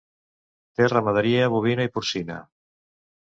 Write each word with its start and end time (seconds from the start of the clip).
Té 0.79 0.85
ramaderia 0.87 1.51
bovina 1.55 1.87
i 1.89 1.91
porcina. 1.99 2.39